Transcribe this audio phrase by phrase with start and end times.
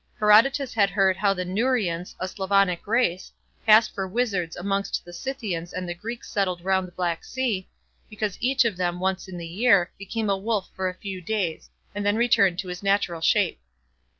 [0.19, 3.31] Herodotus had heard how the Neurians, a Slavonic race,
[3.67, 7.69] passed for wizards amongst the Scythians and the Greeks settled round the Black Sea,
[8.09, 11.69] because each of them, once in the year, became a wolf for a few days,
[11.93, 13.61] and then returned to his natural shape.